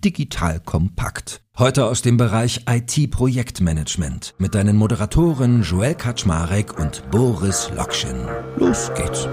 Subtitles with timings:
[0.00, 1.42] Digital Kompakt.
[1.58, 8.26] Heute aus dem Bereich IT-Projektmanagement mit deinen Moderatoren Joel Kaczmarek und Boris Lokschin.
[8.56, 9.28] Los geht's.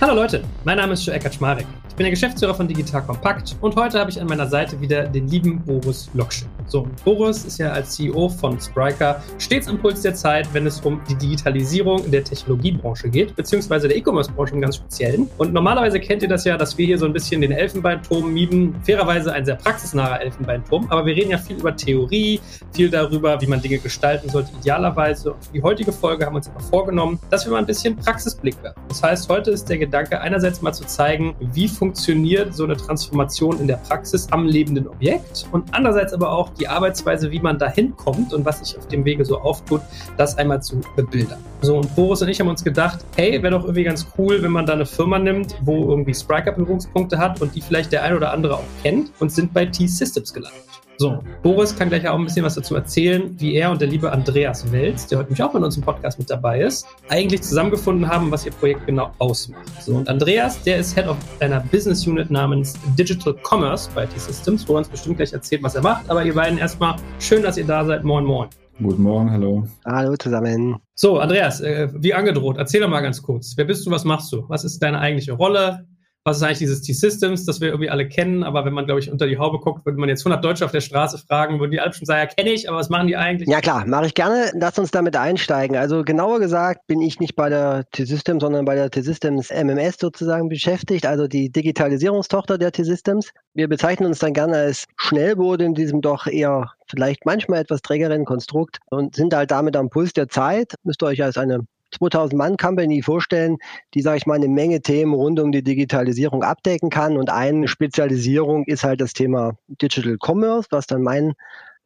[0.00, 1.66] Hallo Leute, mein Name ist Joel Kaczmarek
[1.98, 5.26] bin der Geschäftsführer von Digital Compact und heute habe ich an meiner Seite wieder den
[5.26, 6.46] lieben Boris Lokschin.
[6.68, 10.80] So, Boris ist ja als CEO von Spriker stets am Puls der Zeit, wenn es
[10.82, 15.30] um die Digitalisierung der Technologiebranche geht, beziehungsweise der E-Commerce-Branche im ganz Speziellen.
[15.38, 18.74] Und normalerweise kennt ihr das ja, dass wir hier so ein bisschen den Elfenbeinturm mieben.
[18.82, 22.38] Fairerweise ein sehr praxisnaher Elfenbeinturm, aber wir reden ja viel über Theorie,
[22.74, 25.32] viel darüber, wie man Dinge gestalten sollte, idealerweise.
[25.32, 27.96] Und für die heutige Folge haben wir uns aber vorgenommen, dass wir mal ein bisschen
[27.96, 28.82] Praxisblick werfen.
[28.88, 33.58] Das heißt, heute ist der Gedanke, einerseits mal zu zeigen, wie funktioniert so eine Transformation
[33.58, 37.96] in der Praxis am lebenden Objekt und andererseits aber auch die Arbeitsweise, wie man dahin
[37.96, 39.80] kommt und was sich auf dem Wege so auftut,
[40.16, 41.38] das einmal zu bebildern.
[41.60, 44.52] So, und Boris und ich haben uns gedacht, hey, wäre doch irgendwie ganz cool, wenn
[44.52, 48.14] man da eine Firma nimmt, wo irgendwie Spriker Berührungspunkte hat und die vielleicht der ein
[48.14, 50.62] oder andere auch kennt und sind bei T-Systems gelandet.
[51.00, 54.10] So, Boris kann gleich auch ein bisschen was dazu erzählen, wie er und der liebe
[54.10, 58.32] Andreas Welz, der heute mich auch in unserem Podcast mit dabei ist, eigentlich zusammengefunden haben,
[58.32, 59.62] was ihr Projekt genau ausmacht.
[59.80, 64.68] So, und Andreas, der ist Head of einer Business Unit namens Digital Commerce bei T-Systems,
[64.68, 66.10] wo er uns bestimmt gleich erzählt, was er macht.
[66.10, 68.02] Aber ihr beiden erstmal schön, dass ihr da seid.
[68.02, 68.48] Moin, moin.
[68.82, 69.68] Guten Morgen, hallo.
[69.84, 70.78] Hallo zusammen.
[70.96, 73.56] So, Andreas, äh, wie angedroht, erzähl doch mal ganz kurz.
[73.56, 74.46] Wer bist du, was machst du?
[74.48, 75.86] Was ist deine eigentliche Rolle?
[76.24, 79.10] Was ist eigentlich dieses T-Systems, das wir irgendwie alle kennen, aber wenn man, glaube ich,
[79.10, 81.80] unter die Haube guckt, würde man jetzt 100 Deutsche auf der Straße fragen, würden die
[81.80, 83.48] alle schon sagen, ja, kenne ich, aber was machen die eigentlich?
[83.48, 84.50] Ja klar, mache ich gerne.
[84.54, 85.76] Lass uns damit einsteigen.
[85.76, 90.48] Also genauer gesagt bin ich nicht bei der T-Systems, sondern bei der T-Systems MMS sozusagen
[90.48, 93.30] beschäftigt, also die Digitalisierungstochter der T-Systems.
[93.54, 98.24] Wir bezeichnen uns dann gerne als Schnellboot in diesem doch eher vielleicht manchmal etwas trägeren
[98.24, 100.74] Konstrukt und sind halt damit am Puls der Zeit.
[100.84, 101.60] Müsst ihr euch als eine
[101.92, 103.58] 2000 Mann Company vorstellen,
[103.94, 107.16] die, sage ich mal, eine Menge Themen rund um die Digitalisierung abdecken kann.
[107.16, 111.34] Und eine Spezialisierung ist halt das Thema Digital Commerce, was dann mein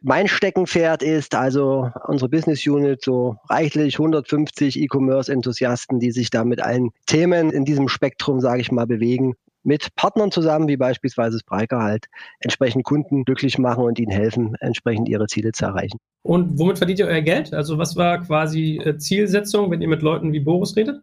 [0.05, 6.61] mein Steckenpferd ist also unsere Business Unit, so reichlich 150 E-Commerce-Enthusiasten, die sich da mit
[6.61, 11.83] allen Themen in diesem Spektrum, sage ich mal, bewegen mit Partnern zusammen, wie beispielsweise Spriker
[11.83, 12.07] halt,
[12.41, 15.99] entsprechend Kunden glücklich machen und ihnen helfen, entsprechend ihre Ziele zu erreichen.
[16.23, 17.53] Und womit verdient ihr euer Geld?
[17.53, 21.03] Also was war quasi äh, Zielsetzung, wenn ihr mit Leuten wie Boris redet?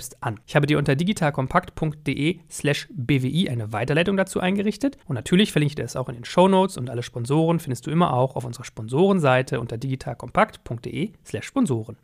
[0.01, 0.39] selbst an.
[0.47, 5.75] Ich habe dir unter digitalkompakt.de slash bwi eine Weiterleitung dazu eingerichtet und natürlich verlinke ich
[5.75, 8.43] dir es auch in den Show Notes und alle Sponsoren findest du immer auch auf
[8.43, 11.97] unserer Sponsorenseite unter digitalkompakt.de slash Sponsoren.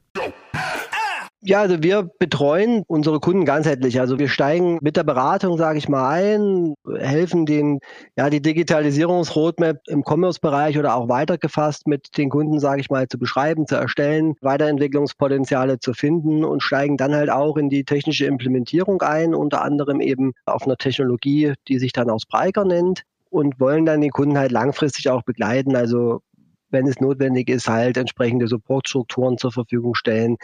[1.42, 4.00] Ja, also wir betreuen unsere Kunden ganzheitlich.
[4.00, 7.80] Also wir steigen mit der Beratung, sage ich mal, ein, helfen den,
[8.18, 13.20] ja, die Digitalisierungsroadmap im Commerce-Bereich oder auch weitergefasst mit den Kunden, sage ich mal, zu
[13.20, 19.04] beschreiben, zu erstellen, Weiterentwicklungspotenziale zu finden und steigen dann halt auch in die technische Implementierung
[19.04, 23.86] ein, unter anderem eben auf einer Technologie, die sich dann auch Spriker nennt und wollen
[23.86, 25.76] dann den Kunden halt langfristig auch begleiten.
[25.76, 26.22] Also
[26.70, 30.38] wenn es notwendig ist, halt entsprechende Supportstrukturen zur Verfügung stellen,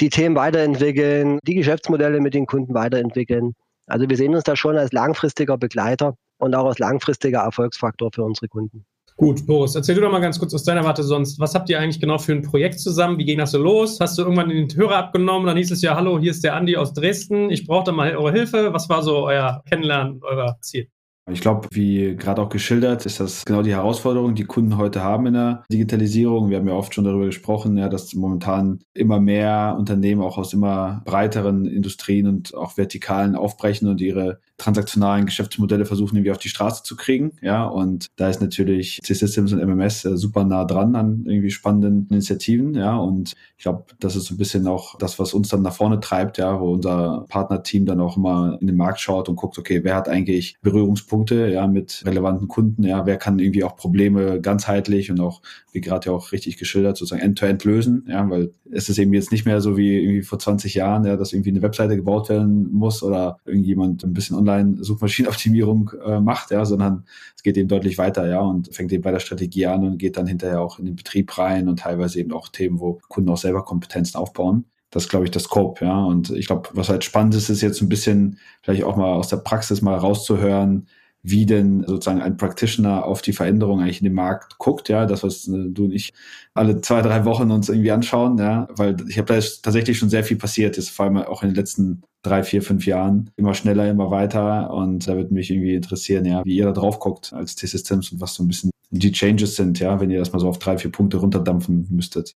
[0.00, 3.54] die Themen weiterentwickeln, die Geschäftsmodelle mit den Kunden weiterentwickeln.
[3.86, 8.24] Also wir sehen uns da schon als langfristiger Begleiter und auch als langfristiger Erfolgsfaktor für
[8.24, 8.84] unsere Kunden.
[9.18, 11.40] Gut, Boris, erzähl du doch mal ganz kurz aus deiner Warte sonst.
[11.40, 13.16] Was habt ihr eigentlich genau für ein Projekt zusammen?
[13.16, 13.98] Wie ging das so los?
[13.98, 15.46] Hast du irgendwann den Hörer abgenommen?
[15.46, 17.50] Dann hieß es ja, hallo, hier ist der Andi aus Dresden.
[17.50, 18.74] Ich brauche da mal eure Hilfe.
[18.74, 20.88] Was war so euer Kennenlernen, euer Ziel?
[21.28, 25.26] Ich glaube, wie gerade auch geschildert, ist das genau die Herausforderung, die Kunden heute haben
[25.26, 26.50] in der Digitalisierung.
[26.50, 30.52] Wir haben ja oft schon darüber gesprochen, ja, dass momentan immer mehr Unternehmen auch aus
[30.52, 36.48] immer breiteren Industrien und auch Vertikalen aufbrechen und ihre transaktionalen Geschäftsmodelle versuchen, irgendwie auf die
[36.48, 37.30] Straße zu kriegen.
[37.40, 42.08] Ja, und da ist natürlich C-Systems und MMS äh, super nah dran an irgendwie spannenden
[42.10, 42.74] Initiativen.
[42.74, 45.72] Ja, und ich glaube, das ist so ein bisschen auch das, was uns dann nach
[45.72, 49.56] vorne treibt, ja, wo unser Partnerteam dann auch immer in den Markt schaut und guckt,
[49.56, 54.40] okay, wer hat eigentlich Berührungspunkte, ja, mit relevanten Kunden, ja, wer kann irgendwie auch Probleme
[54.40, 58.50] ganzheitlich und auch, wie gerade ja auch richtig geschildert, sozusagen end-to-end -end lösen, ja, weil
[58.72, 61.50] es ist eben jetzt nicht mehr so wie irgendwie vor 20 Jahren, ja, dass irgendwie
[61.50, 67.04] eine Webseite gebaut werden muss oder irgendjemand ein bisschen Online-Suchmaschinenoptimierung äh, macht, ja, sondern
[67.34, 70.16] es geht eben deutlich weiter, ja, und fängt eben bei der Strategie an und geht
[70.16, 73.38] dann hinterher auch in den Betrieb rein und teilweise eben auch Themen, wo Kunden auch
[73.38, 74.64] selber Kompetenzen aufbauen.
[74.90, 76.04] Das ist, glaube ich, das Scope, ja.
[76.04, 79.28] Und ich glaube, was halt spannend ist, ist jetzt ein bisschen vielleicht auch mal aus
[79.28, 80.86] der Praxis mal rauszuhören,
[81.28, 85.24] wie denn sozusagen ein Practitioner auf die Veränderung eigentlich in dem Markt guckt, ja, das,
[85.24, 86.12] was äh, du und ich
[86.54, 90.22] alle zwei, drei Wochen uns irgendwie anschauen, ja, weil ich habe da tatsächlich schon sehr
[90.22, 93.30] viel passiert, ist vor allem auch in den letzten drei, vier, fünf Jahren.
[93.36, 94.70] Immer schneller, immer weiter.
[94.72, 98.20] Und da würde mich irgendwie interessieren, ja, wie ihr da drauf guckt als T-Systems und
[98.20, 100.78] was so ein bisschen die Changes sind, ja, wenn ihr das mal so auf drei,
[100.78, 102.34] vier Punkte runterdampfen müsstet.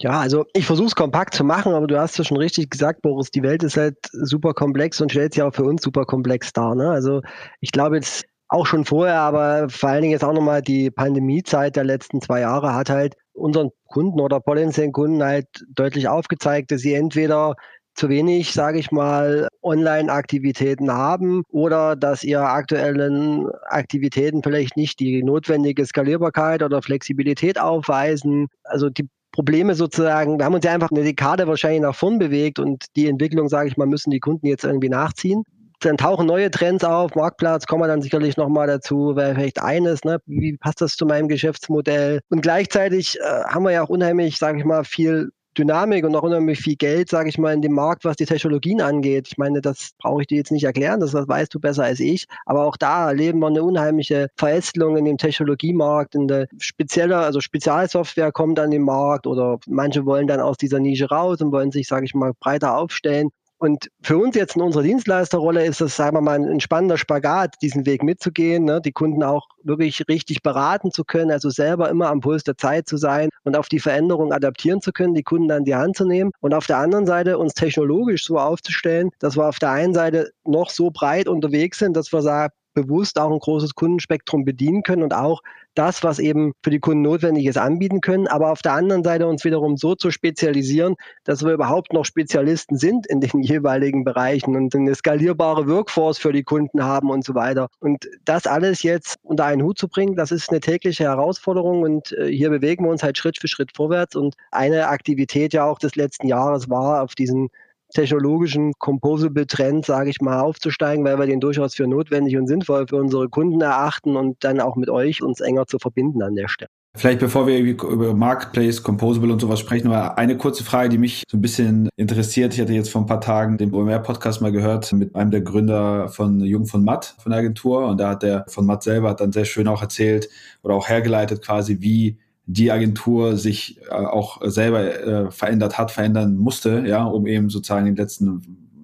[0.00, 3.02] Ja, also ich versuche es kompakt zu machen, aber du hast ja schon richtig gesagt,
[3.02, 6.52] Boris, die Welt ist halt super komplex und stellt sich auch für uns super komplex
[6.52, 6.74] dar.
[6.74, 6.90] Ne?
[6.90, 7.20] Also
[7.60, 11.76] ich glaube jetzt auch schon vorher, aber vor allen Dingen jetzt auch nochmal die Pandemiezeit
[11.76, 16.80] der letzten zwei Jahre hat halt unseren Kunden oder potenziellen Kunden halt deutlich aufgezeigt, dass
[16.80, 17.54] sie entweder
[17.94, 25.22] zu wenig, sage ich mal, Online-Aktivitäten haben oder dass ihre aktuellen Aktivitäten vielleicht nicht die
[25.22, 28.48] notwendige Skalierbarkeit oder Flexibilität aufweisen.
[28.64, 32.58] Also die Probleme sozusagen, wir haben uns ja einfach eine Dekade wahrscheinlich nach vorn bewegt
[32.58, 35.42] und die Entwicklung, sage ich mal, müssen die Kunden jetzt irgendwie nachziehen
[35.84, 40.04] dann tauchen neue Trends auf, Marktplatz, kommen wir dann sicherlich nochmal dazu, wäre vielleicht eines,
[40.04, 40.18] ne?
[40.26, 42.20] wie passt das zu meinem Geschäftsmodell?
[42.30, 46.22] Und gleichzeitig äh, haben wir ja auch unheimlich, sage ich mal, viel Dynamik und auch
[46.22, 49.28] unheimlich viel Geld, sage ich mal, in dem Markt, was die Technologien angeht.
[49.28, 52.26] Ich meine, das brauche ich dir jetzt nicht erklären, das, weißt du besser als ich.
[52.46, 56.14] Aber auch da erleben wir eine unheimliche Verästelung in dem Technologiemarkt.
[56.14, 60.80] In der spezielle, also Spezialsoftware kommt an den Markt oder manche wollen dann aus dieser
[60.80, 63.30] Nische raus und wollen sich, sage ich mal, breiter aufstellen.
[63.62, 67.54] Und für uns jetzt in unserer Dienstleisterrolle ist es, sagen wir mal, ein spannender Spagat,
[67.62, 68.80] diesen Weg mitzugehen, ne?
[68.80, 72.88] die Kunden auch wirklich richtig beraten zu können, also selber immer am Puls der Zeit
[72.88, 76.04] zu sein und auf die Veränderung adaptieren zu können, die Kunden an die Hand zu
[76.04, 79.94] nehmen und auf der anderen Seite uns technologisch so aufzustellen, dass wir auf der einen
[79.94, 84.82] Seite noch so breit unterwegs sind, dass wir sagen, bewusst auch ein großes Kundenspektrum bedienen
[84.82, 85.40] können und auch
[85.74, 89.26] das, was eben für die Kunden notwendig ist, anbieten können, aber auf der anderen Seite
[89.26, 94.56] uns wiederum so zu spezialisieren, dass wir überhaupt noch Spezialisten sind in den jeweiligen Bereichen
[94.56, 97.68] und eine skalierbare Workforce für die Kunden haben und so weiter.
[97.80, 102.12] Und das alles jetzt unter einen Hut zu bringen, das ist eine tägliche Herausforderung und
[102.12, 105.78] äh, hier bewegen wir uns halt Schritt für Schritt vorwärts und eine Aktivität ja auch
[105.78, 107.48] des letzten Jahres war auf diesen
[107.92, 112.96] technologischen Composable-Trend, sage ich mal, aufzusteigen, weil wir den durchaus für notwendig und sinnvoll für
[112.96, 116.70] unsere Kunden erachten und dann auch mit euch uns enger zu verbinden an der Stelle.
[116.94, 121.24] Vielleicht bevor wir über Marketplace, Composable und sowas sprechen, nur eine kurze Frage, die mich
[121.26, 122.52] so ein bisschen interessiert.
[122.52, 126.10] Ich hatte jetzt vor ein paar Tagen den OMR-Podcast mal gehört mit einem der Gründer
[126.10, 129.22] von Jung von Matt von der Agentur und da hat der von Matt selber hat
[129.22, 130.28] dann sehr schön auch erzählt
[130.62, 136.36] oder auch hergeleitet quasi, wie die Agentur sich äh, auch selber äh, verändert hat, verändern
[136.36, 138.42] musste, ja, um eben sozusagen in den letzten,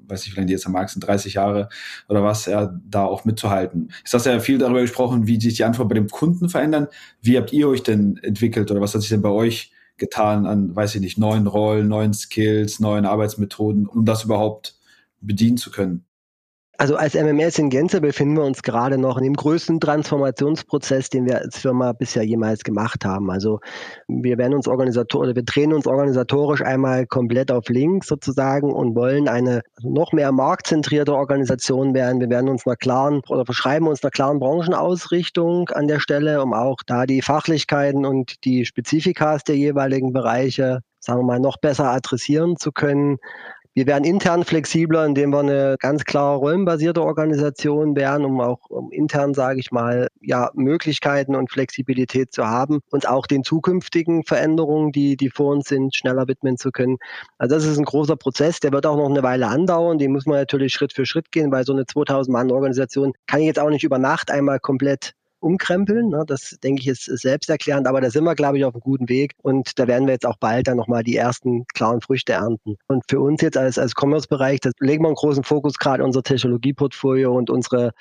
[0.08, 1.68] weiß ich, die jetzt am Markt sind, 30 Jahre
[2.08, 3.92] oder was, ja, da auch mitzuhalten.
[4.04, 6.86] Ist das ja viel darüber gesprochen, wie sich die Antworten bei dem Kunden verändern.
[7.20, 10.74] Wie habt ihr euch denn entwickelt oder was hat sich denn bei euch getan an,
[10.74, 14.78] weiß ich nicht, neuen Rollen, neuen Skills, neuen Arbeitsmethoden, um das überhaupt
[15.20, 16.04] bedienen zu können?
[16.80, 21.26] Also als MMS in Gänze befinden wir uns gerade noch in dem größten Transformationsprozess, den
[21.26, 23.32] wir als Firma bisher jemals gemacht haben.
[23.32, 23.58] Also
[24.06, 29.26] wir werden uns organisatorisch, wir drehen uns organisatorisch einmal komplett auf links sozusagen und wollen
[29.26, 32.20] eine noch mehr marktzentrierte Organisation werden.
[32.20, 36.54] Wir werden uns einer klaren oder verschreiben uns einer klaren Branchenausrichtung an der Stelle, um
[36.54, 41.90] auch da die Fachlichkeiten und die Spezifikas der jeweiligen Bereiche sagen wir mal, noch besser
[41.90, 43.18] adressieren zu können.
[43.78, 48.90] Wir werden intern flexibler, indem wir eine ganz klare rollenbasierte Organisation werden, um auch um
[48.90, 54.90] intern, sage ich mal, ja, Möglichkeiten und Flexibilität zu haben, uns auch den zukünftigen Veränderungen,
[54.90, 56.96] die, die vor uns sind, schneller widmen zu können.
[57.38, 59.98] Also das ist ein großer Prozess, der wird auch noch eine Weile andauern.
[59.98, 63.42] Den muss man natürlich Schritt für Schritt gehen, weil so eine 2000 Mann Organisation kann
[63.42, 66.08] jetzt auch nicht über Nacht einmal komplett umkrempeln.
[66.08, 66.24] Ne?
[66.26, 69.34] Das denke ich ist, selbsterklärend, aber da sind wir, glaube ich, auf einem guten Weg
[69.42, 72.76] und da werden wir jetzt auch bald dann nochmal die ersten klaren Früchte ernten.
[72.86, 76.22] Und für uns jetzt als, als Commerce-Bereich, da legen wir einen großen Fokus gerade unser
[76.22, 77.92] Technologieportfolio und unsere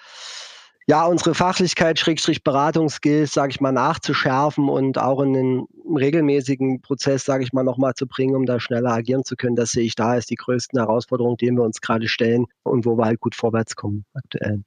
[0.90, 7.26] ja, unsere Fachlichkeit, Schrägstrich Beratungsskills, sage ich mal, nachzuschärfen und auch in den regelmäßigen Prozess,
[7.26, 9.58] sage ich mal, nochmal zu bringen, um da schneller agieren zu können.
[9.58, 12.98] Das sehe ich da als die größten Herausforderungen, denen wir uns gerade stellen und wo
[12.98, 14.64] wir halt gut vorwärts kommen aktuell.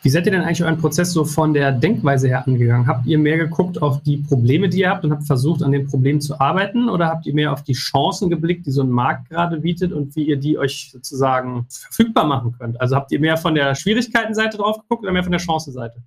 [0.00, 2.86] Wie seid ihr denn eigentlich euren Prozess so von der Denkweise her angegangen?
[2.86, 5.88] Habt ihr mehr geguckt auf die Probleme, die ihr habt und habt versucht, an den
[5.88, 6.88] Problemen zu arbeiten?
[6.88, 10.14] Oder habt ihr mehr auf die Chancen geblickt, die so ein Markt gerade bietet und
[10.14, 12.80] wie ihr die euch sozusagen verfügbar machen könnt?
[12.80, 16.00] Also habt ihr mehr von der Schwierigkeitenseite drauf geguckt oder mehr von der Chancenseite?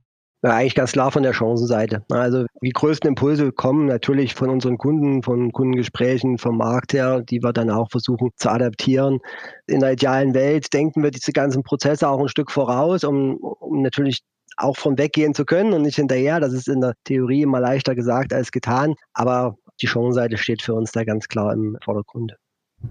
[0.44, 2.04] Ja, eigentlich ganz klar von der Chancenseite.
[2.10, 7.44] Also die größten Impulse kommen natürlich von unseren Kunden, von Kundengesprächen, vom Markt her, die
[7.44, 9.20] wir dann auch versuchen zu adaptieren.
[9.68, 13.84] In der idealen Welt denken wir diese ganzen Prozesse auch ein Stück voraus, um, um
[13.84, 14.22] natürlich
[14.58, 16.40] auch von weggehen zu können und nicht hinterher.
[16.40, 18.96] Das ist in der Theorie immer leichter gesagt als getan.
[19.14, 22.36] Aber die Chancenseite steht für uns da ganz klar im Vordergrund.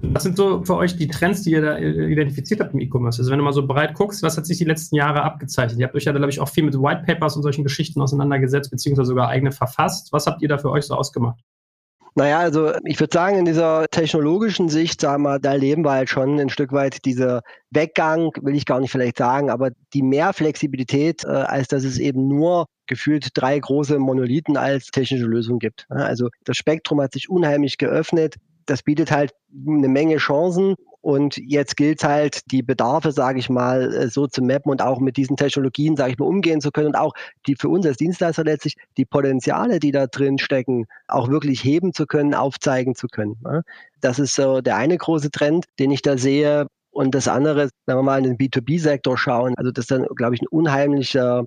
[0.03, 3.21] Was sind so für euch die Trends, die ihr da identifiziert habt im E-Commerce?
[3.21, 5.79] Also wenn du mal so breit guckst, was hat sich die letzten Jahre abgezeichnet?
[5.79, 8.71] Ihr habt euch ja, glaube ich, auch viel mit White Papers und solchen Geschichten auseinandergesetzt,
[8.71, 10.13] beziehungsweise sogar eigene verfasst.
[10.13, 11.41] Was habt ihr da für euch so ausgemacht?
[12.15, 16.11] Naja, also ich würde sagen, in dieser technologischen Sicht, sagen wir, da erleben wir halt
[16.11, 20.33] schon ein Stück weit dieser Weggang, will ich gar nicht vielleicht sagen, aber die mehr
[20.33, 25.87] Flexibilität, äh, als dass es eben nur gefühlt drei große Monolithen als technische Lösung gibt.
[25.89, 28.35] Also das Spektrum hat sich unheimlich geöffnet
[28.67, 29.33] das bietet halt
[29.67, 30.75] eine Menge Chancen.
[31.03, 35.01] Und jetzt gilt halt, die Bedarfe, sage ich mal, äh, so zu mappen und auch
[35.01, 37.15] mit diesen Technologien, sage ich mal, umgehen zu können und auch
[37.47, 41.95] die für uns als Dienstleister letztlich die Potenziale, die da drin stecken, auch wirklich heben
[41.95, 43.37] zu können, aufzeigen zu können.
[43.43, 43.63] Ne?
[44.03, 46.67] Das ist so der eine große Trend, den ich da sehe.
[46.91, 50.35] Und das andere, wenn wir mal in den B2B-Sektor schauen, also das ist dann, glaube
[50.35, 51.45] ich, ein unheimlicher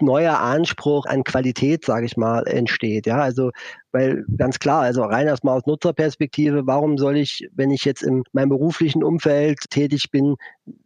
[0.00, 3.06] neuer Anspruch an Qualität, sage ich mal, entsteht.
[3.06, 3.50] Ja, also
[3.92, 8.22] weil ganz klar, also rein erstmal aus Nutzerperspektive, warum soll ich, wenn ich jetzt in
[8.32, 10.36] meinem beruflichen Umfeld tätig bin,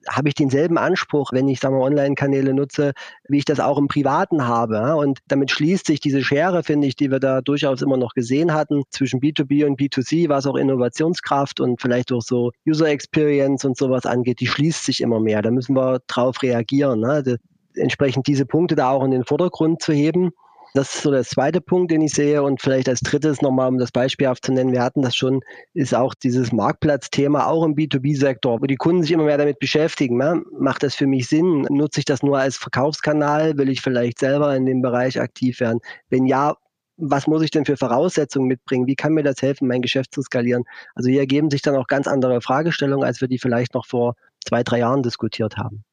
[0.08, 2.92] habe ich denselben Anspruch, wenn ich, sagen wir, Online-Kanäle nutze,
[3.28, 4.96] wie ich das auch im Privaten habe.
[4.96, 8.54] Und damit schließt sich diese Schere, finde ich, die wir da durchaus immer noch gesehen
[8.54, 13.76] hatten, zwischen B2B und B2C, was auch Innovationskraft und vielleicht auch so User Experience und
[13.76, 15.42] sowas angeht, die schließt sich immer mehr.
[15.42, 17.00] Da müssen wir drauf reagieren.
[17.00, 17.38] Ne?
[17.76, 20.32] Entsprechend diese Punkte da auch in den Vordergrund zu heben.
[20.74, 22.42] Das ist so der zweite Punkt, den ich sehe.
[22.42, 25.40] Und vielleicht als drittes nochmal, um das beispielhaft zu nennen, wir hatten das schon,
[25.74, 30.16] ist auch dieses Marktplatzthema, auch im B2B-Sektor, wo die Kunden sich immer mehr damit beschäftigen.
[30.16, 30.42] Ne?
[30.58, 31.66] Macht das für mich Sinn?
[31.68, 33.58] Nutze ich das nur als Verkaufskanal?
[33.58, 35.80] Will ich vielleicht selber in dem Bereich aktiv werden?
[36.08, 36.56] Wenn ja,
[36.96, 38.86] was muss ich denn für Voraussetzungen mitbringen?
[38.86, 40.64] Wie kann mir das helfen, mein Geschäft zu skalieren?
[40.94, 44.14] Also hier ergeben sich dann auch ganz andere Fragestellungen, als wir die vielleicht noch vor
[44.46, 45.84] zwei, drei Jahren diskutiert haben.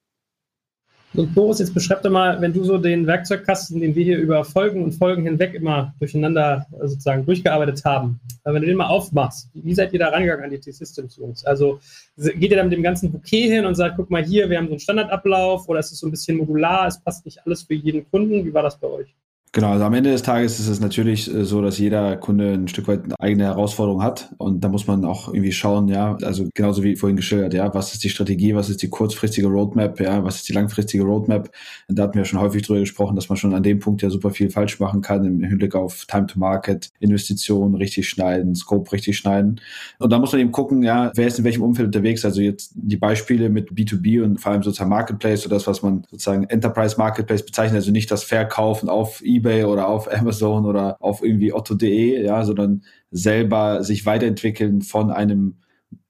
[1.15, 4.45] Und Boris, jetzt beschreib doch mal, wenn du so den Werkzeugkasten, den wir hier über
[4.45, 9.49] Folgen und Folgen hinweg immer durcheinander äh, sozusagen durchgearbeitet haben, wenn du den mal aufmachst,
[9.53, 11.45] wie seid ihr da rangegangen an die T-Systems, Jungs?
[11.45, 11.79] Also
[12.15, 14.67] geht ihr da mit dem ganzen Bouquet hin und sagt, guck mal hier, wir haben
[14.67, 17.73] so einen Standardablauf oder ist es so ein bisschen modular, es passt nicht alles für
[17.73, 18.45] jeden Kunden?
[18.45, 19.15] Wie war das bei euch?
[19.59, 22.69] Genau, also am Ende des Tages ist es natürlich äh, so, dass jeder Kunde ein
[22.69, 26.47] Stück weit eine eigene Herausforderung hat und da muss man auch irgendwie schauen, ja, also
[26.53, 30.23] genauso wie vorhin geschildert, ja, was ist die Strategie, was ist die kurzfristige Roadmap, ja,
[30.23, 31.51] was ist die langfristige Roadmap?
[31.89, 34.09] Und da hatten wir schon häufig drüber gesprochen, dass man schon an dem Punkt ja
[34.09, 38.89] super viel falsch machen kann im Hinblick auf Time to Market, Investitionen richtig schneiden, Scope
[38.93, 39.59] richtig schneiden.
[39.97, 42.71] Und da muss man eben gucken, ja, wer ist in welchem Umfeld unterwegs, also jetzt
[42.75, 46.95] die Beispiele mit B2B und vor allem sozusagen Marketplace oder das, was man sozusagen Enterprise
[46.97, 52.23] Marketplace bezeichnet, also nicht das Verkaufen auf eBay oder auf Amazon oder auf irgendwie otto.de,
[52.23, 55.55] ja, sondern selber sich weiterentwickeln von einem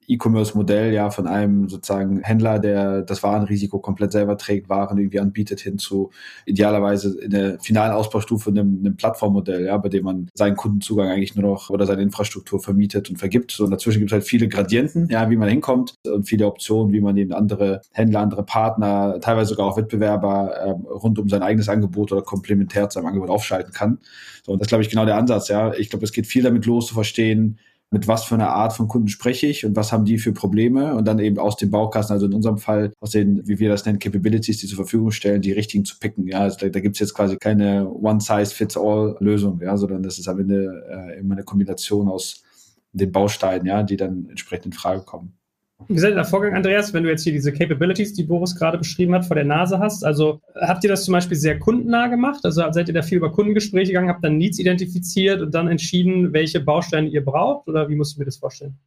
[0.09, 5.59] E-Commerce-Modell ja von einem sozusagen Händler, der das Warenrisiko komplett selber trägt, Waren irgendwie anbietet,
[5.59, 6.11] hin zu
[6.45, 11.35] idealerweise in der finalen Ausbaustufe einem, einem Plattformmodell, ja, bei dem man seinen Kundenzugang eigentlich
[11.35, 13.51] nur noch oder seine Infrastruktur vermietet und vergibt.
[13.51, 16.91] So und dazwischen gibt es halt viele Gradienten, ja, wie man hinkommt und viele Optionen,
[16.91, 21.43] wie man eben andere Händler, andere Partner, teilweise sogar auch Wettbewerber äh, rund um sein
[21.43, 23.99] eigenes Angebot oder komplementär zu seinem Angebot aufschalten kann.
[24.45, 25.73] So, und das glaube ich, genau der Ansatz, ja.
[25.73, 27.59] Ich glaube, es geht viel damit los zu verstehen,
[27.91, 30.95] mit was für einer Art von Kunden spreche ich und was haben die für Probleme
[30.95, 33.85] und dann eben aus dem Baukasten, also in unserem Fall aus den, wie wir das
[33.85, 36.27] nennen, Capabilities, die zur Verfügung stellen, die richtigen zu picken.
[36.27, 40.39] Ja, also da, da gibt es jetzt quasi keine One-Size-Fits-All-Lösung, ja, sondern das ist am
[40.39, 42.43] Ende äh, immer eine Kombination aus
[42.91, 45.38] den Bausteinen, ja, die dann entsprechend in Frage kommen.
[45.87, 48.77] Wie seid ihr da vorgegangen, Andreas, wenn du jetzt hier diese Capabilities, die Boris gerade
[48.77, 50.03] beschrieben hat, vor der Nase hast?
[50.03, 52.41] Also habt ihr das zum Beispiel sehr kundennah gemacht?
[52.43, 56.33] Also seid ihr da viel über Kundengespräche gegangen, habt dann Needs identifiziert und dann entschieden,
[56.33, 57.67] welche Bausteine ihr braucht?
[57.67, 58.77] Oder wie musst du mir das vorstellen?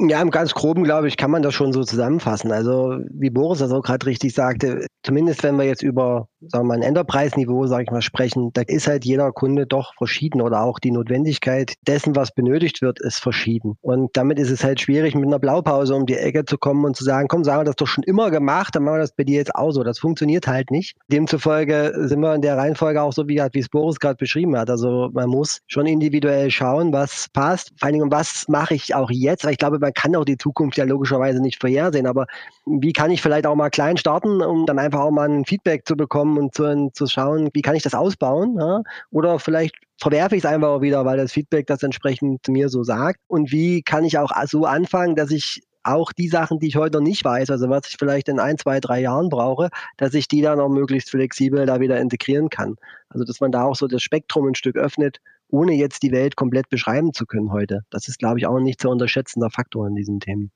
[0.00, 2.52] Ja, im ganz groben, glaube ich, kann man das schon so zusammenfassen.
[2.52, 6.68] Also, wie Boris das auch gerade richtig sagte, zumindest wenn wir jetzt über, sagen wir
[6.68, 10.62] mal, ein Enterprise-Niveau, sage ich mal, sprechen, da ist halt jeder Kunde doch verschieden oder
[10.62, 13.76] auch die Notwendigkeit dessen, was benötigt wird, ist verschieden.
[13.80, 16.96] Und damit ist es halt schwierig, mit einer Blaupause um die Ecke zu kommen und
[16.96, 19.24] zu sagen, komm, sagen wir das doch schon immer gemacht, dann machen wir das bei
[19.24, 19.82] dir jetzt auch so.
[19.82, 20.96] Das funktioniert halt nicht.
[21.10, 24.70] Demzufolge sind wir in der Reihenfolge auch so, wie, wie es Boris gerade beschrieben hat.
[24.70, 27.72] Also, man muss schon individuell schauen, was passt.
[27.78, 29.44] Vor allen Dingen, was mache ich auch jetzt?
[29.44, 32.26] Weil ich glaube, man kann auch die Zukunft ja logischerweise nicht vorhersehen, aber
[32.66, 35.88] wie kann ich vielleicht auch mal klein starten, um dann einfach auch mal ein Feedback
[35.88, 38.58] zu bekommen und zu, zu schauen, wie kann ich das ausbauen?
[38.60, 38.82] Ja?
[39.10, 42.82] Oder vielleicht verwerfe ich es einfach auch wieder, weil das Feedback das entsprechend mir so
[42.82, 43.18] sagt.
[43.28, 46.98] Und wie kann ich auch so anfangen, dass ich auch die Sachen, die ich heute
[46.98, 50.28] noch nicht weiß, also was ich vielleicht in ein, zwei, drei Jahren brauche, dass ich
[50.28, 52.76] die dann auch möglichst flexibel da wieder integrieren kann.
[53.08, 55.18] Also dass man da auch so das Spektrum ein Stück öffnet
[55.48, 57.80] ohne jetzt die Welt komplett beschreiben zu können heute.
[57.90, 60.50] Das ist, glaube ich, auch ein nicht zu unterschätzender Faktor in diesen Themen.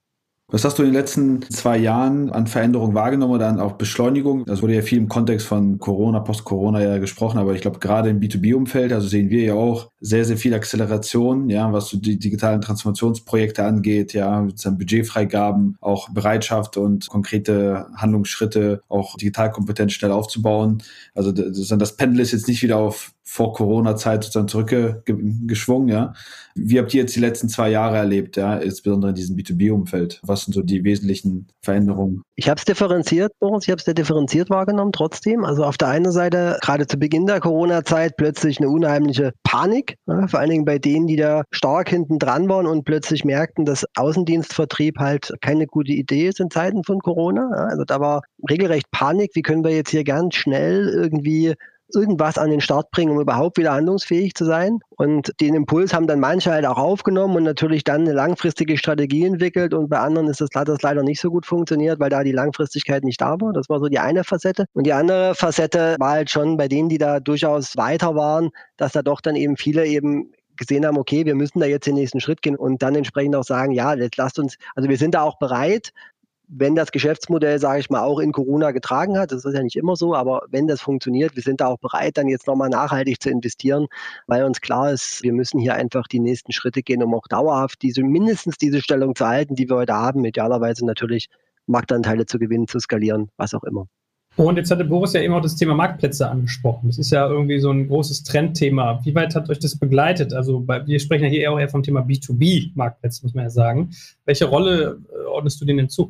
[0.49, 4.45] Was hast du in den letzten zwei Jahren an Veränderungen wahrgenommen oder an auch Beschleunigung?
[4.45, 8.09] Das wurde ja viel im Kontext von Corona, Post-Corona ja gesprochen, aber ich glaube gerade
[8.09, 12.19] im B2B-Umfeld, also sehen wir ja auch sehr, sehr viel Acceleration, ja, was so die
[12.19, 20.83] digitalen Transformationsprojekte angeht, ja, mit Budgetfreigaben, auch Bereitschaft und konkrete Handlungsschritte, auch Digitalkompetenz schnell aufzubauen.
[21.15, 26.13] Also das, das Pendel ist jetzt nicht wieder auf vor Corona-Zeit sozusagen zurückgeschwungen, ja.
[26.55, 30.19] Wie habt ihr jetzt die letzten zwei Jahre erlebt, ja, insbesondere in diesem B2B-Umfeld?
[30.23, 32.21] Was sind so die wesentlichen Veränderungen?
[32.35, 35.45] Ich habe es differenziert, Boris, ich habe es sehr differenziert wahrgenommen trotzdem.
[35.45, 40.27] Also auf der einen Seite, gerade zu Beginn der Corona-Zeit, plötzlich eine unheimliche Panik, ja,
[40.27, 43.85] vor allen Dingen bei denen, die da stark hinten dran waren und plötzlich merkten, dass
[43.95, 47.49] Außendienstvertrieb halt keine gute Idee ist in Zeiten von Corona.
[47.55, 51.53] Ja, also da war regelrecht Panik, wie können wir jetzt hier ganz schnell irgendwie
[51.93, 54.79] irgendwas an den Start bringen, um überhaupt wieder handlungsfähig zu sein.
[54.89, 59.25] Und den Impuls haben dann manche halt auch aufgenommen und natürlich dann eine langfristige Strategie
[59.25, 59.73] entwickelt.
[59.73, 62.31] Und bei anderen ist das, hat das leider nicht so gut funktioniert, weil da die
[62.31, 63.53] Langfristigkeit nicht da war.
[63.53, 64.65] Das war so die eine Facette.
[64.73, 68.93] Und die andere Facette war halt schon bei denen, die da durchaus weiter waren, dass
[68.93, 72.19] da doch dann eben viele eben gesehen haben, okay, wir müssen da jetzt den nächsten
[72.19, 75.23] Schritt gehen und dann entsprechend auch sagen, ja, jetzt lasst uns, also wir sind da
[75.23, 75.93] auch bereit,
[76.47, 79.75] wenn das Geschäftsmodell, sage ich mal, auch in Corona getragen hat, das ist ja nicht
[79.75, 83.21] immer so, aber wenn das funktioniert, wir sind da auch bereit, dann jetzt nochmal nachhaltig
[83.21, 83.87] zu investieren,
[84.27, 87.81] weil uns klar ist, wir müssen hier einfach die nächsten Schritte gehen, um auch dauerhaft
[87.81, 91.27] diese, mindestens diese Stellung zu halten, die wir heute haben, idealerweise natürlich
[91.65, 93.87] Marktanteile zu gewinnen, zu skalieren, was auch immer.
[94.35, 96.87] Und jetzt hatte Boris ja eben auch das Thema Marktplätze angesprochen.
[96.87, 98.99] Das ist ja irgendwie so ein großes Trendthema.
[99.03, 100.33] Wie weit hat euch das begleitet?
[100.33, 103.91] Also bei, wir sprechen ja hier auch eher vom Thema B2B-Marktplätze, muss man ja sagen.
[104.25, 106.09] Welche Rolle äh, ordnest du denen hinzu?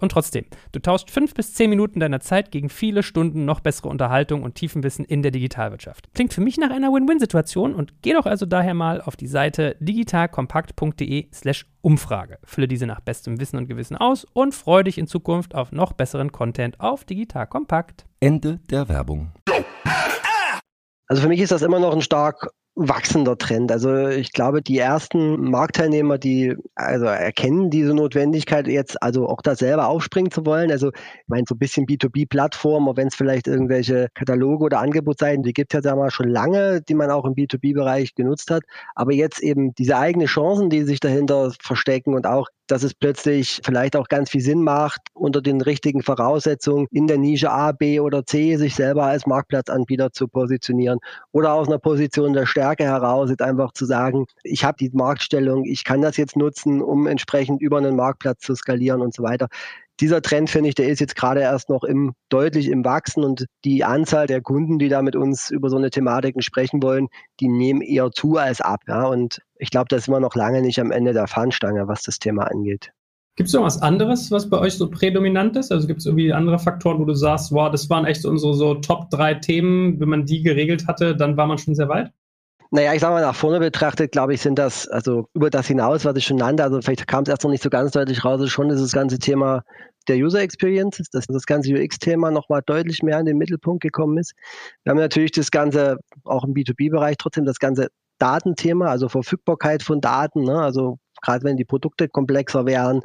[0.00, 3.88] und trotzdem, du tauscht fünf bis zehn Minuten deiner Zeit gegen viele Stunden noch bessere
[3.88, 6.08] Unterhaltung und Tiefenwissen in der Digitalwirtschaft.
[6.14, 9.76] Klingt für mich nach einer Win-Win-Situation und geh doch also daher mal auf die Seite
[9.80, 12.38] digitalkompakt.de/slash Umfrage.
[12.44, 15.92] Fülle diese nach bestem Wissen und Gewissen aus und freue dich in Zukunft auf noch
[15.92, 18.04] besseren Content auf Digital Kompakt.
[18.20, 19.32] Ende der Werbung.
[21.06, 23.72] Also für mich ist das immer noch ein stark wachsender Trend.
[23.72, 29.56] Also ich glaube, die ersten Marktteilnehmer, die also erkennen diese Notwendigkeit jetzt, also auch da
[29.56, 30.70] selber aufspringen zu wollen.
[30.70, 35.52] Also ich meine, so ein bisschen B2B-Plattformen, wenn es vielleicht irgendwelche Kataloge oder Angebotsseiten, die
[35.52, 38.62] gibt es ja mal schon lange, die man auch im B2B-Bereich genutzt hat.
[38.94, 43.60] Aber jetzt eben diese eigenen Chancen, die sich dahinter verstecken und auch dass es plötzlich
[43.64, 48.00] vielleicht auch ganz viel Sinn macht, unter den richtigen Voraussetzungen in der Nische A, B
[48.00, 50.98] oder C sich selber als Marktplatzanbieter zu positionieren
[51.32, 55.64] oder aus einer Position der Stärke heraus jetzt einfach zu sagen, ich habe die Marktstellung,
[55.64, 59.48] ich kann das jetzt nutzen, um entsprechend über einen Marktplatz zu skalieren und so weiter
[60.00, 63.46] dieser Trend, finde ich, der ist jetzt gerade erst noch im, deutlich im Wachsen und
[63.64, 67.08] die Anzahl der Kunden, die da mit uns über so eine Thematiken sprechen wollen,
[67.40, 68.80] die nehmen eher zu als ab.
[68.86, 69.06] Ja?
[69.06, 72.18] Und ich glaube, da sind wir noch lange nicht am Ende der Fahnenstange, was das
[72.18, 72.92] Thema angeht.
[73.36, 75.70] Gibt es noch was anderes, was bei euch so prädominant ist?
[75.70, 78.74] Also gibt es irgendwie andere Faktoren, wo du sagst, wow, das waren echt unsere so
[78.74, 82.12] Top drei Themen, wenn man die geregelt hatte, dann war man schon sehr weit?
[82.70, 86.04] Naja, ich sage mal, nach vorne betrachtet, glaube ich, sind das, also über das hinaus,
[86.04, 88.42] was ich schon nannte, also vielleicht kam es erst noch nicht so ganz deutlich raus,
[88.42, 89.62] ist schon dieses ganze Thema
[90.06, 94.34] der User Experience, dass das ganze UX-Thema nochmal deutlich mehr in den Mittelpunkt gekommen ist.
[94.82, 100.00] Wir haben natürlich das Ganze, auch im B2B-Bereich, trotzdem das ganze Datenthema, also Verfügbarkeit von
[100.00, 100.60] Daten, ne?
[100.60, 103.02] also gerade wenn die Produkte komplexer wären.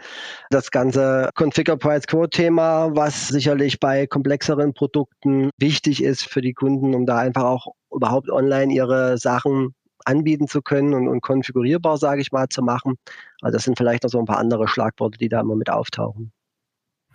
[0.50, 6.54] Das ganze Configure Price Quote Thema, was sicherlich bei komplexeren Produkten wichtig ist für die
[6.54, 11.98] Kunden, um da einfach auch überhaupt online ihre Sachen anbieten zu können und, und konfigurierbar,
[11.98, 12.96] sage ich mal, zu machen.
[13.42, 16.32] Also das sind vielleicht noch so ein paar andere Schlagworte, die da immer mit auftauchen.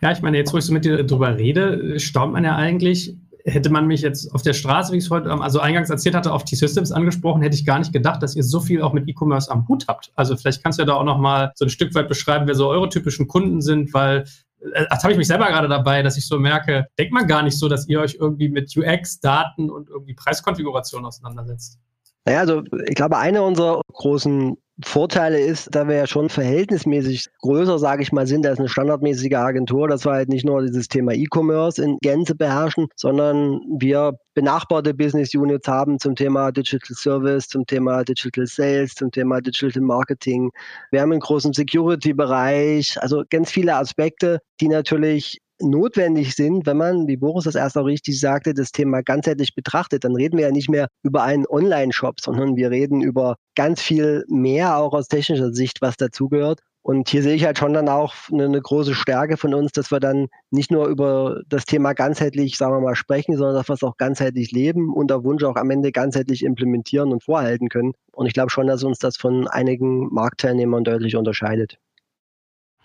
[0.01, 3.17] Ja, ich meine, jetzt, wo ich so mit dir drüber rede, staunt man ja eigentlich,
[3.49, 6.33] hätte man mich jetzt auf der Straße, wie ich es heute, also eingangs erzählt hatte,
[6.33, 9.51] auf T-Systems angesprochen, hätte ich gar nicht gedacht, dass ihr so viel auch mit E-Commerce
[9.51, 10.13] am Hut habt.
[10.15, 12.69] Also vielleicht kannst du ja da auch nochmal so ein Stück weit beschreiben, wer so
[12.69, 14.25] eure typischen Kunden sind, weil
[14.73, 17.43] äh, das habe ich mich selber gerade dabei, dass ich so merke, denkt man gar
[17.43, 21.79] nicht so, dass ihr euch irgendwie mit UX, Daten und irgendwie Preiskonfiguration auseinandersetzt.
[22.25, 27.81] Naja, also ich glaube, eine unserer großen Vorteile ist, da wir ja schon verhältnismäßig größer,
[27.81, 31.15] sage ich mal, sind als eine standardmäßige Agentur, dass wir halt nicht nur dieses Thema
[31.15, 37.67] E-Commerce in Gänze beherrschen, sondern wir benachbarte Business Units haben zum Thema Digital Service, zum
[37.67, 40.51] Thema Digital Sales, zum Thema Digital Marketing.
[40.93, 47.07] Wir haben einen großen Security-Bereich, also ganz viele Aspekte, die natürlich notwendig sind, wenn man,
[47.07, 50.53] wie Boris das erst auch richtig sagte, das Thema ganzheitlich betrachtet, dann reden wir ja
[50.53, 55.53] nicht mehr über einen Online-Shop, sondern wir reden über ganz viel mehr auch aus technischer
[55.53, 56.61] Sicht, was dazugehört.
[56.83, 59.91] Und hier sehe ich halt schon dann auch eine, eine, große Stärke von uns, dass
[59.91, 63.75] wir dann nicht nur über das Thema ganzheitlich, sagen wir mal, sprechen, sondern dass wir
[63.75, 67.93] es auch ganzheitlich leben und der Wunsch auch am Ende ganzheitlich implementieren und vorhalten können.
[68.13, 71.79] Und ich glaube schon, dass uns das von einigen Marktteilnehmern deutlich unterscheidet.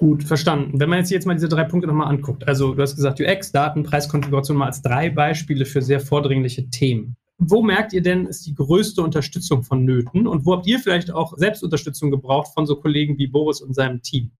[0.03, 0.81] Gut, verstanden.
[0.81, 3.53] Wenn man jetzt, jetzt mal diese drei Punkte nochmal anguckt, also du hast gesagt UX,
[3.53, 7.15] Daten, Preiskonfiguration mal als drei Beispiele für sehr vordringliche Themen.
[7.37, 11.09] Wo merkt ihr denn, ist die größte Unterstützung von Nöten und wo habt ihr vielleicht
[11.09, 14.31] auch Selbstunterstützung gebraucht von so Kollegen wie Boris und seinem Team?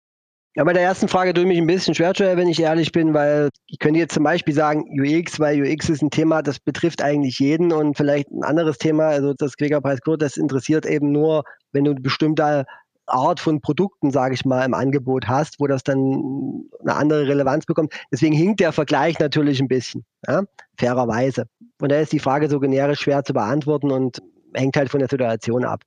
[0.54, 3.14] Ja, bei der ersten Frage tue ich mich ein bisschen schwer, wenn ich ehrlich bin,
[3.14, 7.00] weil ich könnte jetzt zum Beispiel sagen UX, weil UX ist ein Thema, das betrifft
[7.00, 11.84] eigentlich jeden und vielleicht ein anderes Thema, also das Quäkerpreis das interessiert eben nur, wenn
[11.84, 12.66] du bestimmte
[13.06, 17.66] Art von Produkten, sage ich mal, im Angebot hast, wo das dann eine andere Relevanz
[17.66, 17.92] bekommt.
[18.10, 20.42] Deswegen hinkt der Vergleich natürlich ein bisschen, ja,
[20.78, 21.46] fairerweise.
[21.80, 24.22] Und da ist die Frage so generisch schwer zu beantworten und
[24.54, 25.82] hängt halt von der Situation ab.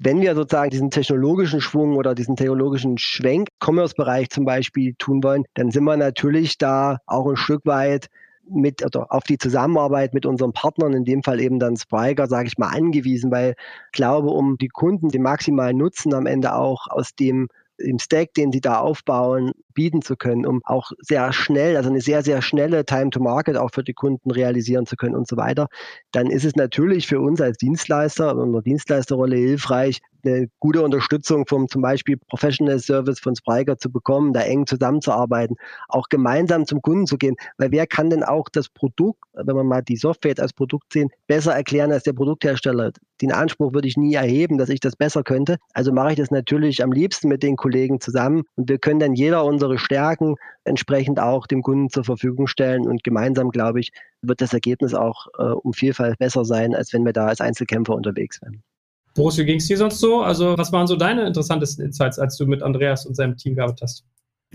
[0.00, 5.44] Wenn wir sozusagen diesen technologischen Schwung oder diesen technologischen Schwenk, Commerce-Bereich zum Beispiel tun wollen,
[5.54, 8.08] dann sind wir natürlich da auch ein Stück weit
[8.50, 12.48] mit oder auf die Zusammenarbeit mit unseren Partnern, in dem Fall eben dann Spriker, sage
[12.48, 13.54] ich mal, angewiesen, weil
[13.86, 18.34] ich glaube, um die Kunden den maximalen Nutzen am Ende auch aus dem im Stack,
[18.34, 22.42] den sie da aufbauen, bieten zu können, um auch sehr schnell, also eine sehr, sehr
[22.42, 25.68] schnelle Time to Market auch für die Kunden realisieren zu können und so weiter,
[26.10, 31.46] dann ist es natürlich für uns als Dienstleister und unserer Dienstleisterrolle hilfreich, eine gute Unterstützung
[31.46, 35.56] vom zum Beispiel Professional Service von Spriker zu bekommen, da eng zusammenzuarbeiten,
[35.88, 39.66] auch gemeinsam zum Kunden zu gehen, weil wer kann denn auch das Produkt, wenn man
[39.66, 42.92] mal die Software als Produkt sehen, besser erklären als der Produkthersteller?
[43.20, 45.58] Den Anspruch würde ich nie erheben, dass ich das besser könnte.
[45.72, 49.14] Also mache ich das natürlich am liebsten mit den Kollegen zusammen und wir können dann
[49.14, 53.90] jeder unsere Stärken entsprechend auch dem Kunden zur Verfügung stellen und gemeinsam, glaube ich,
[54.22, 57.94] wird das Ergebnis auch äh, um Vielfalt besser sein, als wenn wir da als Einzelkämpfer
[57.94, 58.62] unterwegs wären.
[59.14, 60.22] Boris, wie ging es dir sonst so?
[60.22, 63.82] Also, was waren so deine interessantesten Insights, als du mit Andreas und seinem Team gearbeitet
[63.82, 64.04] hast?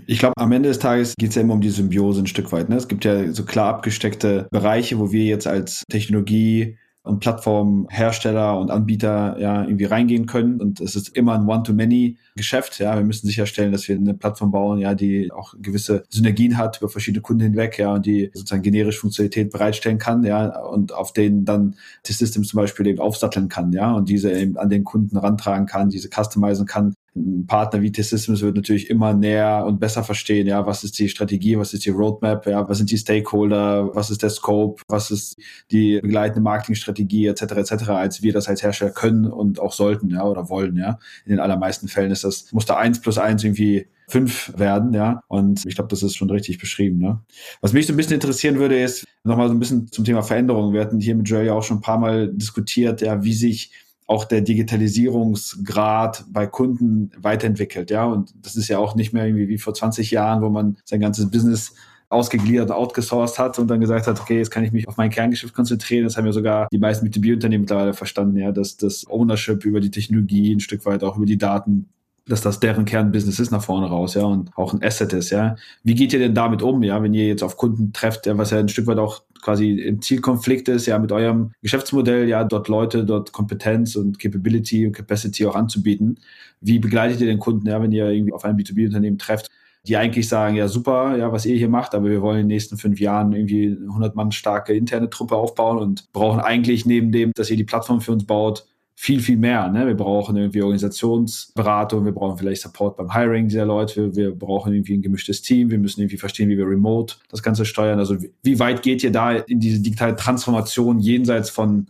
[0.06, 2.50] Ich glaube, am Ende des Tages geht es ja immer um die Symbiose ein Stück
[2.50, 2.68] weit.
[2.68, 2.76] Ne?
[2.76, 8.70] Es gibt ja so klar abgesteckte Bereiche, wo wir jetzt als Technologie und Plattformhersteller und
[8.70, 10.58] Anbieter ja irgendwie reingehen können.
[10.58, 12.78] Und es ist immer ein One-to-Many-Geschäft.
[12.78, 16.78] Ja, wir müssen sicherstellen, dass wir eine Plattform bauen, ja, die auch gewisse Synergien hat
[16.80, 21.12] über verschiedene Kunden hinweg, ja, und die sozusagen generisch Funktionalität bereitstellen kann, ja, und auf
[21.12, 24.84] denen dann die Systems zum Beispiel eben aufsatteln kann, ja, und diese eben an den
[24.84, 29.78] Kunden rantragen kann, diese customizen kann, ein Partner wie T-Systems wird natürlich immer näher und
[29.78, 32.98] besser verstehen, ja, was ist die Strategie, was ist die Roadmap, ja, was sind die
[32.98, 35.36] Stakeholder, was ist der Scope, was ist
[35.70, 37.42] die begleitende Marketingstrategie etc.
[37.42, 37.88] etc.
[37.90, 40.98] als wir das als Hersteller können und auch sollten, ja, oder wollen, ja.
[41.24, 45.22] In den allermeisten Fällen ist das muss da eins plus eins irgendwie fünf werden, ja.
[45.28, 46.98] Und ich glaube, das ist schon richtig beschrieben.
[46.98, 47.20] Ne?
[47.60, 50.72] Was mich so ein bisschen interessieren würde, ist nochmal so ein bisschen zum Thema Veränderung.
[50.72, 53.72] Wir hatten hier mit Joel ja auch schon ein paar Mal diskutiert, ja, wie sich
[54.06, 58.04] auch der Digitalisierungsgrad bei Kunden weiterentwickelt, ja.
[58.04, 61.00] Und das ist ja auch nicht mehr irgendwie wie vor 20 Jahren, wo man sein
[61.00, 61.74] ganzes Business
[62.10, 65.54] ausgegliedert, outgesourced hat und dann gesagt hat, okay, jetzt kann ich mich auf mein Kerngeschäft
[65.54, 66.04] konzentrieren.
[66.04, 69.90] Das haben ja sogar die meisten B2B-Unternehmen mittlerweile verstanden, ja, dass das Ownership über die
[69.90, 71.88] Technologie ein Stück weit auch über die Daten
[72.26, 75.56] dass das deren Kernbusiness ist nach vorne raus, ja, und auch ein Asset ist, ja.
[75.82, 78.58] Wie geht ihr denn damit um, ja, wenn ihr jetzt auf Kunden trefft, was ja
[78.58, 83.04] ein Stück weit auch quasi im Zielkonflikt ist, ja, mit eurem Geschäftsmodell, ja, dort Leute,
[83.04, 86.18] dort Kompetenz und Capability und Capacity auch anzubieten.
[86.60, 89.50] Wie begleitet ihr den Kunden, ja, wenn ihr irgendwie auf ein B2B-Unternehmen trefft,
[89.86, 92.54] die eigentlich sagen, ja, super, ja, was ihr hier macht, aber wir wollen in den
[92.54, 97.32] nächsten fünf Jahren irgendwie 100 Mann starke interne Truppe aufbauen und brauchen eigentlich neben dem,
[97.34, 98.64] dass ihr die Plattform für uns baut,
[98.96, 99.68] viel, viel mehr.
[99.68, 99.86] Ne?
[99.86, 104.96] Wir brauchen irgendwie Organisationsberatung, wir brauchen vielleicht Support beim Hiring dieser Leute, wir brauchen irgendwie
[104.96, 107.98] ein gemischtes Team, wir müssen irgendwie verstehen, wie wir remote das Ganze steuern.
[107.98, 111.88] Also wie weit geht ihr da in diese digitale Transformation jenseits von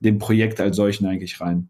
[0.00, 1.68] dem Projekt als solchen eigentlich rein?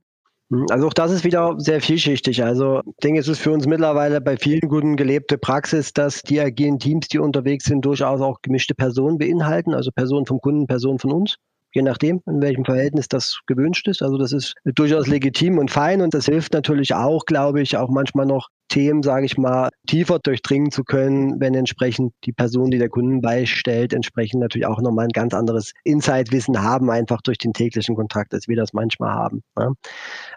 [0.70, 2.42] Also auch das ist wieder sehr vielschichtig.
[2.42, 6.40] Also ich denke, es ist für uns mittlerweile bei vielen guten gelebte Praxis, dass die
[6.40, 10.98] agilen Teams, die unterwegs sind, durchaus auch gemischte Personen beinhalten, also Personen vom Kunden, Personen
[10.98, 11.36] von uns
[11.78, 14.02] je nachdem, in welchem Verhältnis das gewünscht ist.
[14.02, 17.88] Also das ist durchaus legitim und fein und das hilft natürlich auch, glaube ich, auch
[17.88, 22.78] manchmal noch Themen, sage ich mal, tiefer durchdringen zu können, wenn entsprechend die Person, die
[22.78, 27.52] der Kunden beistellt, entsprechend natürlich auch nochmal ein ganz anderes Insight-Wissen haben, einfach durch den
[27.52, 29.42] täglichen Kontakt, als wir das manchmal haben.
[29.56, 29.70] Ja.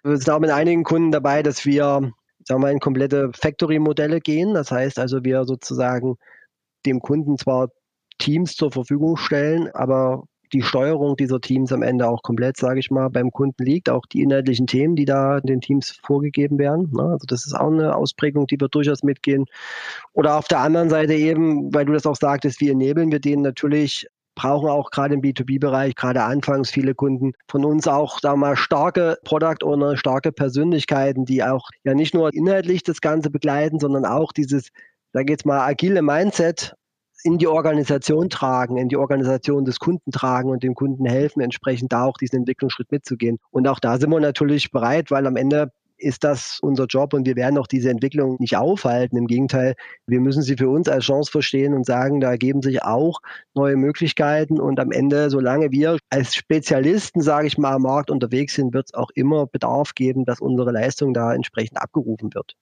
[0.03, 2.13] Wir sind auch mit einigen Kunden dabei, dass wir, sagen
[2.47, 4.53] wir mal, in komplette Factory-Modelle gehen.
[4.53, 6.17] Das heißt also, wir sozusagen
[6.85, 7.69] dem Kunden zwar
[8.19, 10.23] Teams zur Verfügung stellen, aber
[10.53, 13.89] die Steuerung dieser Teams am Ende auch komplett, sage ich mal, beim Kunden liegt.
[13.89, 16.91] Auch die inhaltlichen Themen, die da den Teams vorgegeben werden.
[16.99, 19.45] Also das ist auch eine Ausprägung, die wir durchaus mitgehen.
[20.13, 23.41] Oder auf der anderen Seite eben, weil du das auch sagtest, wie enablen wir denen
[23.41, 28.47] natürlich brauchen auch gerade im B2B-Bereich, gerade anfangs viele Kunden von uns auch, sagen wir
[28.47, 33.79] mal, starke Product Owner, starke Persönlichkeiten, die auch ja nicht nur inhaltlich das Ganze begleiten,
[33.79, 34.69] sondern auch dieses,
[35.13, 36.75] da geht's mal, agile Mindset
[37.23, 41.91] in die Organisation tragen, in die Organisation des Kunden tragen und dem Kunden helfen, entsprechend
[41.91, 43.37] da auch diesen Entwicklungsschritt mitzugehen.
[43.51, 47.25] Und auch da sind wir natürlich bereit, weil am Ende ist das unser Job und
[47.25, 49.17] wir werden auch diese Entwicklung nicht aufhalten.
[49.17, 49.75] Im Gegenteil,
[50.07, 53.19] wir müssen sie für uns als Chance verstehen und sagen, da ergeben sich auch
[53.53, 58.55] neue Möglichkeiten und am Ende, solange wir als Spezialisten, sage ich mal, am Markt unterwegs
[58.55, 62.55] sind, wird es auch immer Bedarf geben, dass unsere Leistung da entsprechend abgerufen wird.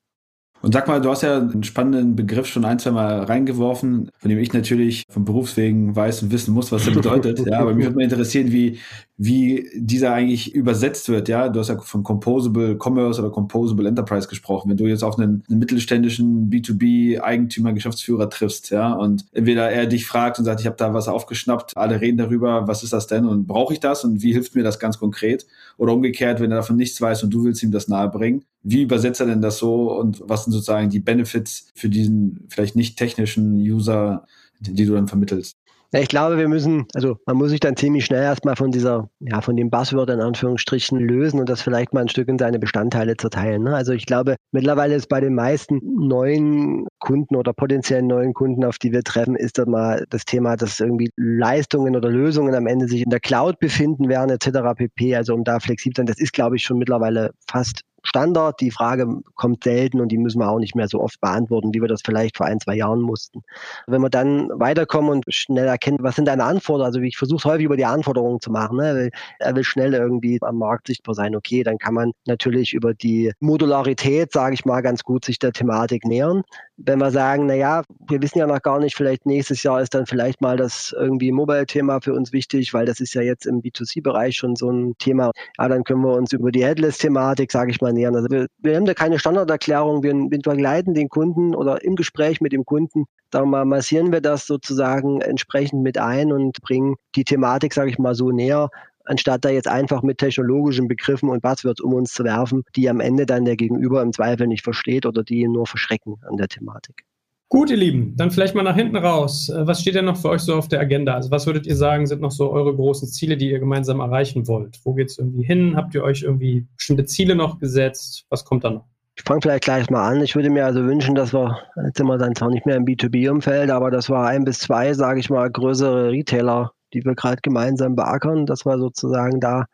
[0.62, 4.30] Und sag mal, du hast ja einen spannenden Begriff schon ein, zwei Mal reingeworfen, von
[4.30, 7.40] dem ich natürlich vom Berufswegen weiß und wissen muss, was der bedeutet.
[7.46, 8.80] ja, aber mich würde mal interessieren, wie,
[9.22, 11.28] wie dieser eigentlich übersetzt wird.
[11.28, 14.70] Ja, du hast ja von Composable Commerce oder Composable Enterprise gesprochen.
[14.70, 19.88] Wenn du jetzt auf einen, einen mittelständischen B2B Eigentümer, Geschäftsführer triffst, ja, und entweder er
[19.88, 23.08] dich fragt und sagt, ich habe da was aufgeschnappt, alle reden darüber, was ist das
[23.08, 25.46] denn und brauche ich das und wie hilft mir das ganz konkret?
[25.76, 29.20] Oder umgekehrt, wenn er davon nichts weiß und du willst ihm das nahebringen, wie übersetzt
[29.20, 33.56] er denn das so und was sind sozusagen die Benefits für diesen vielleicht nicht technischen
[33.58, 34.26] User,
[34.62, 35.58] die du dann vermittelst?
[35.92, 39.10] Ja, ich glaube, wir müssen, also man muss sich dann ziemlich schnell erstmal von dieser,
[39.22, 42.60] ja, von dem Buzzword in Anführungsstrichen lösen und das vielleicht mal ein Stück in seine
[42.60, 43.64] Bestandteile zerteilen.
[43.64, 43.76] Ne?
[43.76, 48.78] Also ich glaube, mittlerweile ist bei den meisten neuen Kunden oder potenziellen neuen Kunden, auf
[48.78, 52.88] die wir treffen, ist das mal das Thema, dass irgendwie Leistungen oder Lösungen am Ende
[52.88, 54.60] sich in der Cloud befinden werden, etc.
[54.78, 55.16] pp.
[55.16, 58.60] Also um da flexibel zu sein, das ist, glaube ich, schon mittlerweile fast Standard.
[58.62, 61.82] Die Frage kommt selten und die müssen wir auch nicht mehr so oft beantworten, wie
[61.82, 63.42] wir das vielleicht vor ein, zwei Jahren mussten.
[63.88, 67.66] Wenn wir dann weiterkommen und schnell erkennen, was sind deine Anforderungen, also ich versuche häufig
[67.66, 68.78] über die Anforderungen zu machen.
[68.78, 69.10] Ne?
[69.40, 71.36] Er will schnell irgendwie am Markt sichtbar sein.
[71.36, 75.52] Okay, dann kann man natürlich über die Modularität, sage ich mal, ganz gut sich der
[75.52, 76.44] Thematik nähern.
[76.78, 79.94] Wenn wir sagen, na ja, wir wissen ja noch gar nicht, vielleicht nächstes Jahr ist
[79.94, 83.62] dann vielleicht mal das irgendwie Mobile-Thema für uns wichtig, weil das ist ja jetzt im
[83.62, 85.32] B2C-Bereich schon so ein Thema.
[85.58, 88.16] Ja, dann können wir uns über die Headless-Thematik, sage ich mal, nähern.
[88.16, 90.04] Also wir, wir haben da keine Standarderklärung.
[90.04, 94.48] Wir, wir begleiten den Kunden oder im Gespräch mit dem Kunden, da massieren wir das
[94.48, 98.70] sozusagen entsprechend mit ein und bringen die Thematik, sage ich mal, so näher,
[99.06, 103.00] anstatt da jetzt einfach mit technologischen Begriffen und Buzzwords um uns zu werfen, die am
[103.00, 106.48] Ende dann der Gegenüber im Zweifel nicht versteht oder die ihn nur verschrecken an der
[106.48, 107.04] Thematik.
[107.52, 109.50] Gut, ihr Lieben, dann vielleicht mal nach hinten raus.
[109.50, 111.16] Äh, was steht denn noch für euch so auf der Agenda?
[111.16, 114.48] Also was würdet ihr sagen, sind noch so eure großen Ziele, die ihr gemeinsam erreichen
[114.48, 114.80] wollt?
[114.84, 115.76] Wo geht es irgendwie hin?
[115.76, 118.28] Habt ihr euch irgendwie bestimmte Ziele noch gesetzt?
[118.30, 118.86] Was kommt da noch?
[119.16, 120.22] Ich fange vielleicht gleich mal an.
[120.22, 122.86] Ich würde mir also wünschen, dass wir, jetzt sind wir dann zwar nicht mehr im
[122.86, 127.42] B2B-Umfeld, aber dass wir ein bis zwei, sage ich mal, größere Retailer, die wir gerade
[127.42, 129.66] gemeinsam beackern, dass wir sozusagen da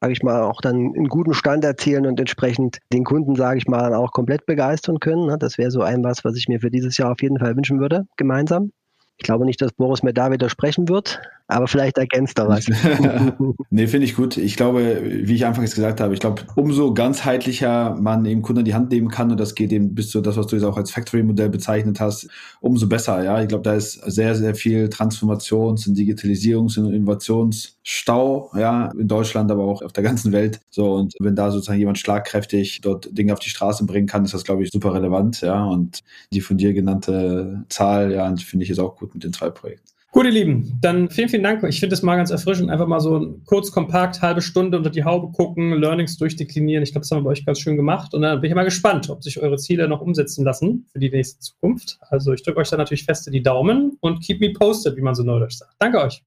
[0.00, 3.66] sage ich mal, auch dann einen guten Stand erzielen und entsprechend den Kunden, sage ich
[3.66, 5.26] mal, dann auch komplett begeistern können.
[5.26, 5.38] Ne?
[5.38, 7.80] Das wäre so ein was, was ich mir für dieses Jahr auf jeden Fall wünschen
[7.80, 8.72] würde, gemeinsam.
[9.16, 12.66] Ich glaube nicht, dass Boris mir da widersprechen wird, aber vielleicht ergänzt er was.
[13.70, 14.36] nee, finde ich gut.
[14.36, 18.74] Ich glaube, wie ich anfangs gesagt habe, ich glaube, umso ganzheitlicher man eben Kunden die
[18.74, 20.90] Hand nehmen kann und das geht eben bis zu das, was du jetzt auch als
[20.90, 22.28] Factory-Modell bezeichnet hast,
[22.60, 23.24] umso besser.
[23.24, 29.08] Ja, ich glaube, da ist sehr, sehr viel Transformations- und Digitalisierungs- und Innovationsstau, ja, in
[29.08, 30.60] Deutschland, aber auch auf der ganzen Welt.
[30.68, 34.34] So, und wenn da sozusagen jemand schlagkräftig dort Dinge auf die Straße bringen kann, ist
[34.34, 35.40] das, glaube ich, super relevant.
[35.40, 39.32] Ja, und die von dir genannte Zahl, ja, finde ich ist auch gut mit den
[39.32, 39.97] zwei Projekten.
[40.10, 41.62] Gut, ihr Lieben, dann vielen, vielen Dank.
[41.64, 45.04] Ich finde es mal ganz erfrischend, einfach mal so kurz, kompakt, halbe Stunde unter die
[45.04, 46.82] Haube gucken, Learnings durchdeklinieren.
[46.82, 48.14] Ich glaube, das haben wir bei euch ganz schön gemacht.
[48.14, 51.10] Und dann bin ich mal gespannt, ob sich eure Ziele noch umsetzen lassen für die
[51.10, 51.98] nächste Zukunft.
[52.00, 55.14] Also ich drücke euch da natürlich feste die Daumen und keep me posted, wie man
[55.14, 55.74] so neudeutsch sagt.
[55.78, 56.22] Danke euch.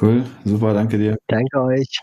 [0.00, 1.16] Cool, super, danke dir.
[1.26, 1.98] Danke euch.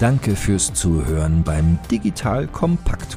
[0.00, 3.16] Danke fürs Zuhören beim Digital Kompakt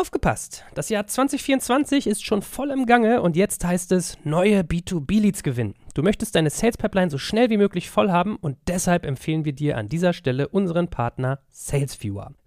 [0.00, 0.64] Aufgepasst!
[0.74, 5.74] Das Jahr 2024 ist schon voll im Gange und jetzt heißt es neue B2B-Leads gewinnen.
[5.94, 9.54] Du möchtest deine Sales Pipeline so schnell wie möglich voll haben und deshalb empfehlen wir
[9.54, 12.30] dir an dieser Stelle unseren Partner SalesViewer.